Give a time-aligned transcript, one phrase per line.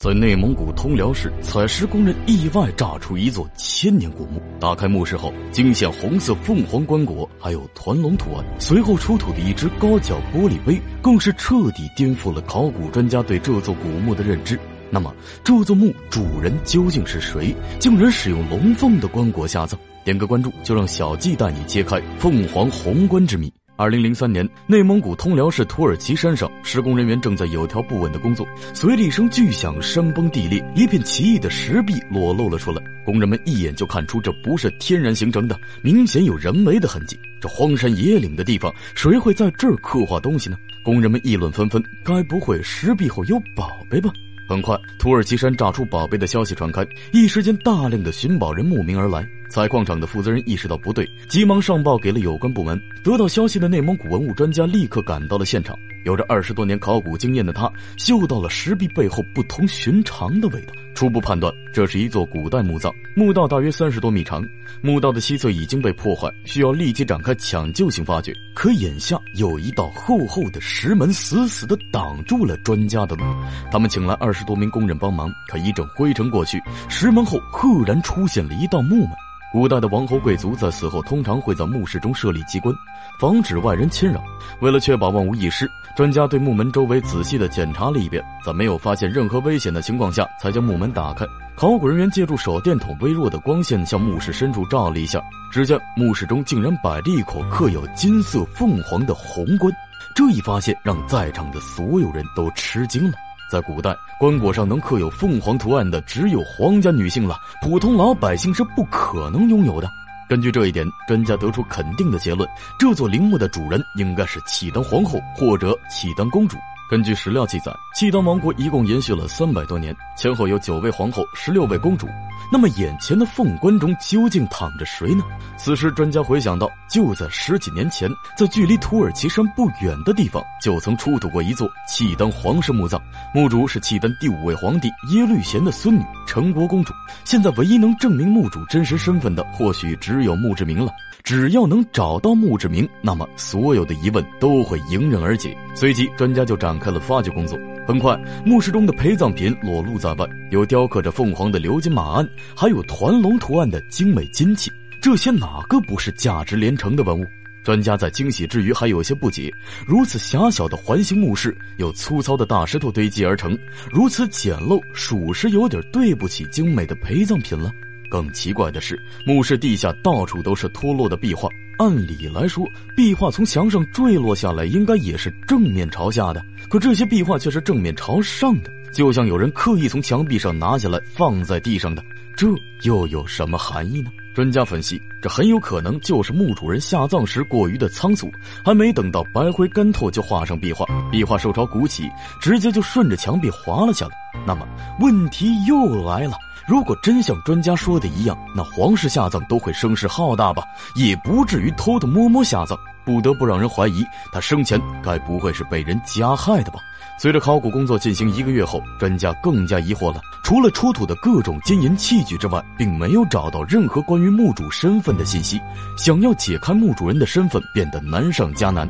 [0.00, 4.40] 在内蒙古通辽市，采石工人意外炸出一座千年古墓。
[4.60, 8.46] 打开墓室后，惊现红色凤凰棺椁，还有团龙图案。
[8.60, 14.56] 随后出土的一只高脚玻璃杯，更是彻底颠覆了考古专家对这座古墓的认知。
[14.88, 17.52] 那么，这座墓主人究竟是谁？
[17.80, 19.76] 竟然使用龙凤的棺椁下葬？
[20.04, 23.52] 点个关注，就让小季带你揭开凤凰红棺之谜。
[23.78, 28.44] 二零零三年，内蒙古通辽市土耳其山上，施工人员正在有条不紊的工作，
[28.74, 32.82] 随着一声巨响，山崩地裂，一片奇异的石壁裸露了出来。
[33.04, 37.16] 工人们一眼就看出这不是天然形成的，明显有人为的痕迹。
[37.40, 40.56] 这荒山野岭的地方，谁会在这儿刻画东西呢？
[40.82, 44.10] 工人们议论纷纷，该不会石壁后有宝贝吧？
[44.48, 49.28] 很快，土耳其山炸出宝贝的消息传开，一时间大量的寻宝人慕名而来。
[49.50, 52.80] 采矿场的负责人意识到不对，急忙上报给了有关部门。
[53.04, 55.78] 得到消息的内蒙古文物专家立刻赶到了现场。
[56.06, 60.72] 有着二十多年考古经验的他，嗅到了石壁背后不同寻常的味道。
[60.98, 64.44] 初步判断，这是一座古代墓葬，墓道大约三十多米长，
[64.82, 68.34] 墓道的西侧已经被破坏，需要立即展开抢救性发掘。
[68.52, 73.22] 可眼下有一道厚厚的石门，死死地挡住了专家的路。
[73.70, 79.12] 他们请来二十多名工人帮忙，可一阵灰尘过去，石门后赫然出现了一道木门。
[79.50, 82.74] 古代的王侯贵族在死后通常会在墓室中设立机关，
[83.18, 84.22] 防止外人侵扰。
[84.60, 91.24] 为了确保万无一失，专家对墓门周围仔细地检查了一遍，在没有发现任何危险的情况下，才将墓门打开。
[91.56, 95.18] 考古人员借助手电筒微弱的光线向墓室深处照了一下，
[95.50, 99.72] 只见墓室中竟然摆着一口刻有金色凤凰的红棺。
[100.14, 103.16] 这一发现让在场的所有人都吃惊了。
[103.50, 109.88] 在古代，棺椁上能刻有凤凰图案的只有皇家女性了，普通老百姓是不可能拥有的。
[110.28, 112.46] 根据这一点，专家得出肯定的结论：
[112.78, 116.58] 这座陵墓的主人应该是契丹皇后或者契丹公主。
[116.88, 122.08] 根据史料记载，契丹王国一共延续了三百多年，前后有九位皇后、十六位公主。
[122.50, 125.22] 那么，眼前的凤冠中究竟躺着谁呢？
[125.58, 132.98] 此时，专家回想到，就在十几年前，在距离土耳其山不远的地方，就曾出土过一座契丹皇室墓葬，
[133.34, 136.94] 墓主是契丹第五位皇帝耶律贤的孙女陈国公主。
[137.22, 140.90] 现在，唯一能证明墓主真实身份的，或许只有墓志铭了。
[141.24, 145.54] 只要能找到墓志铭，那么所有的疑问都会迎刃而解。
[145.74, 147.58] 随即，专家就展开了发掘工作。
[147.86, 154.70] 很快，墓室中的陪葬品裸露在外，有雕刻着凤凰的鎏金马鞍，还有团龙图案的精美金器。
[155.00, 157.24] 这些哪个不是价值连城的文物？
[157.64, 159.50] 专家在惊喜之余，还有些不解：
[159.86, 163.56] 如此狭小的环形墓室，有粗糙的大石头堆积而成，
[163.90, 167.70] 如此简陋，属实有点对不起精美的陪葬品了。
[168.10, 171.48] 更奇怪的是，墓室地下到处都是脱落的壁画。
[171.78, 172.66] 按理来说，
[172.96, 176.42] 壁画从墙上坠落下来，应该也是正面朝下的。
[176.68, 182.02] 可这些壁画却是正面朝上的，就像有人刻意从墙壁上拿下来放在地上的。
[182.36, 182.46] 这
[182.82, 184.10] 又有什么含义呢？
[184.32, 188.30] 专家分析，这很有可能就是墓主人下葬时过于的仓促，
[188.64, 192.08] 还没等到白灰干透就画上壁画，壁画受潮鼓起，
[192.40, 194.12] 直接就顺着墙壁滑了下来。
[194.46, 194.64] 那么
[195.00, 196.34] 问题又来了。
[196.68, 200.62] 如果真像专家说的一样，那皇室下葬都会声势浩大吧？
[200.94, 206.78] 也不至于偷偷摸摸下葬，不得不让人怀疑他生前该不会是被人加害的吧？
[207.18, 210.20] 随着考古工作进行一个月后，专家更加疑惑了。
[210.44, 215.58] 除了出土的各种金银器具之外，并没有找到任何关于墓主身份的信息。
[215.96, 218.86] 想要解开墓主人的身份，变得难上加难。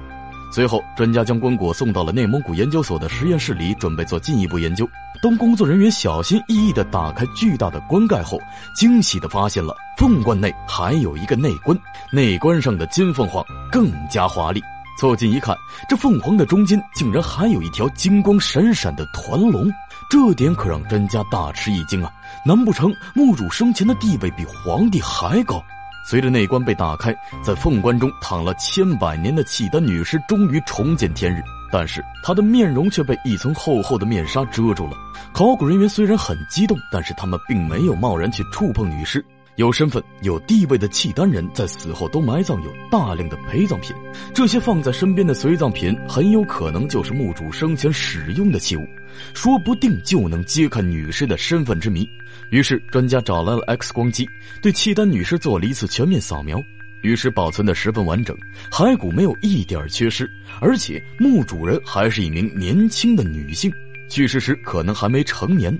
[0.50, 4.88] 随后，专家将棺椁送到了内蒙古研究所的实验室里，准备做进一步研究。
[5.22, 8.38] 当工作人员小心翼翼地打开巨大的棺盖后，
[8.74, 11.76] 惊喜地发现了凤冠内还有一个内棺，
[12.12, 14.62] 内棺上的金凤凰更加华丽。
[14.98, 15.56] 凑近一看，
[15.88, 19.70] 这凤凰的中间竟然还有一条金光闪闪的团龙，
[20.10, 22.10] 这点可让专家大吃一惊啊！
[22.44, 25.62] 难不成墓主生前的地位比皇帝还高？
[26.08, 27.14] 随着内棺被打开，
[27.44, 34.96] 在凤棺中躺了千百年的契丹女尸终于重见天日，但是她的面容却被一层厚厚的面纱遮住了。
[35.34, 39.22] 考古人员虽然很激动，但是他们并没有贸然去触碰女尸。
[39.58, 43.92] 有身份、有地位的契丹人在死后都埋葬有大量的陪葬品，
[44.32, 48.86] 这些放在身边的随葬品很有可能就是墓主生前使用的器物，
[49.34, 52.08] 说不定就能揭开女尸的身份之谜。
[52.52, 54.28] 于是，专家找来了 X 光机，
[54.62, 56.62] 对契丹女尸做了一次全面扫描。
[57.02, 58.36] 女尸保存的十分完整，
[58.70, 63.72] 骸骨没有一点缺失，而且墓主人还是一名年轻的女性，
[64.08, 65.76] 去世时可能还没成年。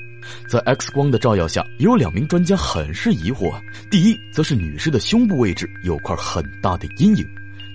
[0.46, 3.60] 在 X 光的照耀下，有两名专家很是疑惑：
[3.90, 7.26] 第一，则是女尸的胸部位置有块很大的阴影，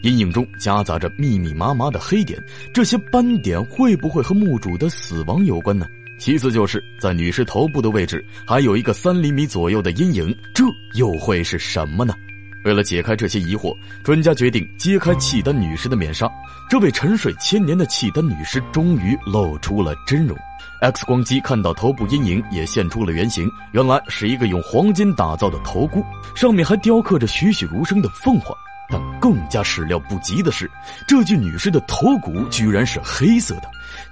[0.03, 2.41] 阴影中夹杂着密密麻麻的黑点，
[2.73, 5.87] 这些斑点会不会和墓主的死亡有关呢？
[6.19, 10.63] 其次就是在女尸头部的位置还有一个三厘米左右的阴影，这
[10.93, 12.13] 又会是什么呢？
[12.63, 16.29] 为了解开这些疑惑，专家决定揭开契丹女尸的面纱。
[16.69, 20.37] 这位沉睡千年的契丹女尸终于露出了真容。
[20.81, 26.03] X 光机看到头部阴影也现出了原形，原来是一个用黄金打造的头箍，
[26.35, 28.55] 上面还雕刻着栩栩如生的凤凰。
[28.89, 30.69] 但更加始料不及的是，
[31.07, 33.63] 这具女尸的头骨居然是黑色的，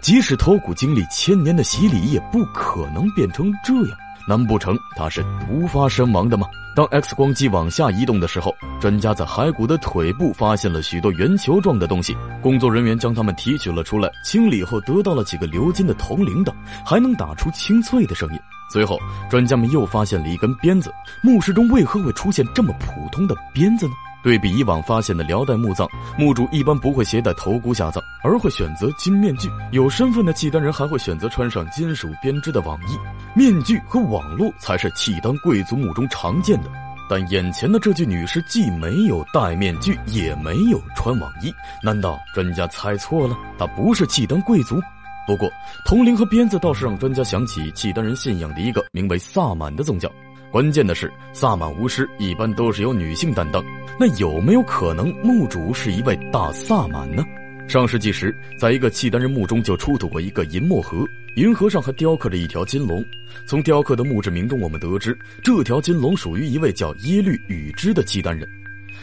[0.01, 3.97] 即使头骨经历千年的洗礼，也不可能变成这样。
[4.27, 6.47] 难不成他是毒发身亡的吗？
[6.73, 12.15] 当 X 光机往下移动的时候，专家在骸骨的腿部发现了许多圆球状的东西。
[12.41, 16.53] 工作人员将它们提取了出来，清理后得到了几个鎏金的铜铃铛，
[16.85, 18.39] 还能打出清脆的声音。
[18.71, 18.97] 随后，
[19.29, 20.89] 专家们又发现了一根鞭子。
[21.21, 23.93] 墓室中为何会出现这么普通的鞭子呢？
[24.23, 25.87] 对比以往发现的辽代墓葬，
[26.17, 29.49] 墓主一般不会携带头骨下葬，而会选择金面具。
[29.71, 32.97] 有身份的契丹人还会选择穿上金属编织的网衣。
[33.35, 36.69] 面具和网络才是契丹贵族墓中常见的。
[37.09, 41.53] 但眼前的这具女尸既没有戴面具，也没有穿网衣，
[41.83, 43.35] 难道专家猜错了？
[43.59, 44.79] 她不是契丹贵族？
[45.27, 45.51] 不过，
[45.85, 50.09] 铜铃和鞭子倒是让专家想起契丹人信仰的一个名为萨满的宗教。
[50.51, 53.63] 关键的是，萨满巫师一般都是由女性担当。
[53.97, 57.25] 那有没有可能墓主是一位大萨满呢？
[57.69, 61.05] 上世纪时，在一个契丹人墓中就出土过一个银墨盒，
[61.35, 63.01] 银盒上还雕刻着一条金龙。
[63.45, 68.45] 从雕刻的墓志铭中，我们得知这条金龙属于一位叫耶律宇之的契丹人。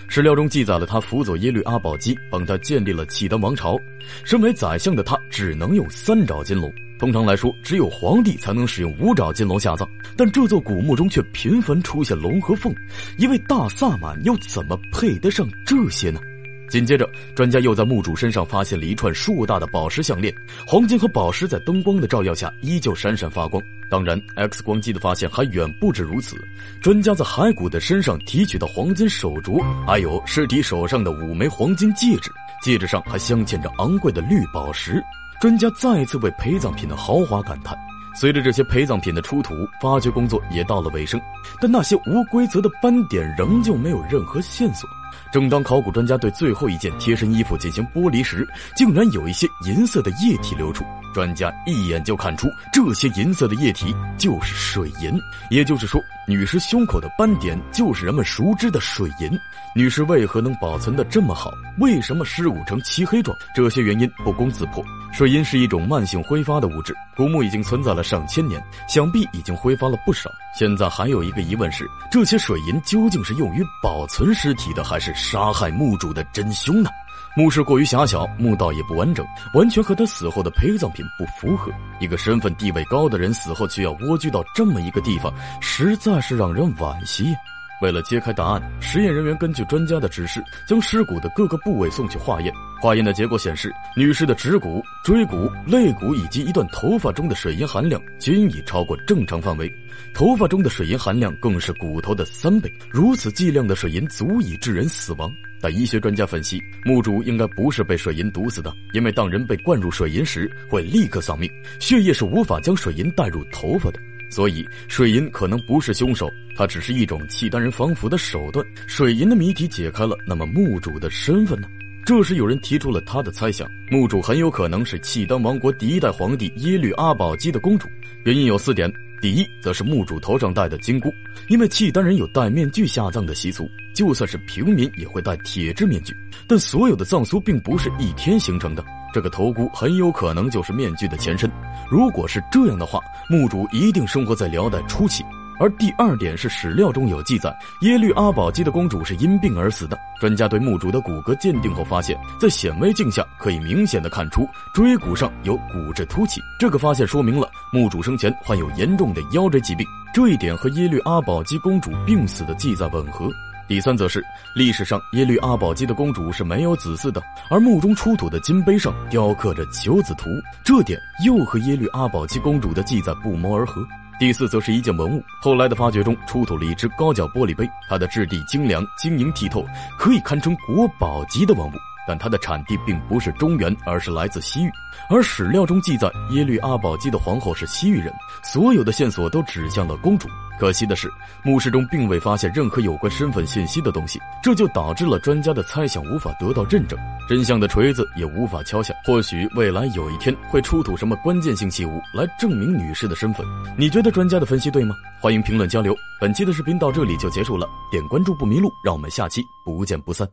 [0.06, 3.78] 史料中记载了他辅佐耶律阿保机，帮他建立了契丹王朝。
[4.22, 6.70] 身为宰相的他，只能用三爪金龙。
[6.98, 12.74] 通常来说，只有皇帝才能使用五爪金龙下葬，但这座古墓中却频繁出现龙和凤，
[13.16, 16.20] 一位大萨满又怎么配得上这些呢？
[16.68, 20.34] 紧接着，专家又在墓主身上发现了一串硕大的宝石项链，
[20.66, 23.62] 黄金和宝石在灯光的照耀下依旧闪闪发光。
[23.88, 26.36] 当然，X 光机的发现还远不止如此，
[26.82, 32.30] 专家在骸骨的身上提取到黄金手镯，还有尸体手上的五枚黄金戒指，
[32.60, 35.02] 戒指上还镶嵌着昂贵的绿宝石。
[35.40, 37.76] 专家再次为陪葬品的豪华感叹。
[38.12, 41.20] 随着这些陪葬品的出土，发掘工作也到了尾声，
[41.60, 44.88] 但那些无规则的斑点仍旧没有任何线索。
[45.30, 50.84] 正当考古专家对最后一件贴身衣服进行剥离时，竟然有一些银色的液体流出。
[51.14, 55.16] 专家一眼就看出，这些银色的液体就是水银。
[55.50, 59.30] 也就是说，女尸胸口的斑点就是人们熟知的水银。
[59.76, 61.52] 女尸为何能保存的这么好？
[61.78, 63.36] 为什么尸骨呈漆黑状？
[63.54, 64.84] 这些原因不攻自破。
[65.10, 70.30] 水银是一种慢性挥发的物质，古墓已经存在了上千年，想必已经挥发了不少。
[70.56, 76.90] 现在还有一个疑问是：这些水银究竟是用于保存尸体的，还是杀害墓主的真凶呢？
[77.36, 81.70] 墓室过于狭小，墓道也不完整，完全和他死后的陪葬品不符合。
[82.00, 87.34] 一个身份地位高的人死后却要蜗居到这么一个地方，实在是让人惋惜。
[87.80, 92.52] 为了揭开答案，实验人员根据专家的指示，将尸骨的各个部位送去化验。
[92.80, 99.72] 化验的结果显示，女尸的指骨、椎骨、肋骨以及一段头发中的水银含量均已超过正常范围。
[100.14, 102.72] 头发中的水银含量更是骨头的三倍。
[102.90, 105.32] 如此剂量的水银足以致人死亡。
[105.60, 113.98] 但医学专家分析，墓主应该不是被水银毒死的，因为当人被灌入水银时，会立刻丧命，血液是无法将水银带入头发的。
[114.30, 118.64] 所以，水银可能不是凶手，它只是一种契丹人防腐的手段。
[118.86, 121.68] 水银的谜题解开了，那么墓主的身份呢？
[122.04, 127.86] 这时，有人提出了他的猜想：墓主很有可能是契丹王国第一代皇帝耶律阿保机的公主。
[128.24, 131.12] 原因有四点：第一，则是墓主头上戴的金箍，
[131.48, 136.14] 因为契丹人有戴面具下葬的习俗，就算是平民也会戴铁质面具。
[136.46, 138.82] 但所有的葬俗并不是一天形成的。
[139.18, 141.50] 这个头箍很有可能就是面具的前身。
[141.90, 145.24] 如果是这样的话，墓主一定生活在辽代初期。
[145.58, 149.98] 而第二点是史料中有记载，耶律阿保机的公主是因病而死的。
[150.20, 156.40] 专家对墓主的骨骼鉴定后发现，在显微镜下可以明显的看出椎骨上有骨质凸起。
[156.60, 159.84] 这个发现说明了墓主生前患有严重的腰椎疾病，
[160.14, 163.28] 这一点和耶律阿保机公主病死的记载吻合。
[163.68, 164.24] 第三则是
[164.56, 170.30] 历史上耶律阿保机的公主是没有子嗣的，而墓中出土的金杯上雕刻着九子图，
[170.64, 173.86] 这点又和耶律阿保机公主的记载不谋而合。
[174.18, 179.64] 第四则是一件文物，后来的发掘中出土了一只高脚玻璃杯，它的质地精良、晶莹剔透，
[179.98, 181.72] 可以堪称国宝级的文物。
[182.08, 184.70] 但它的产地并不是中原，而是来自西域。
[185.10, 188.10] 而史料中记载，耶律阿保机的皇后是西域人，
[188.42, 190.26] 所有的线索都指向了公主。
[190.58, 191.08] 可惜的是，
[191.44, 196.98] 墓室中并未发现任何有关身份信息的东西，这就导致了专家的猜想无法得到认证，
[197.28, 198.96] 真相的锤子也无法敲响。
[199.04, 203.46] 或许未来有一天会出土什么关键性器物来证明女士的身份？
[203.76, 204.96] 你觉得专家的分析对吗？
[205.20, 205.94] 欢迎评论交流。
[206.20, 210.28] 本期的视频到这里就结束了，点关注不迷路，让我们下期不见不散。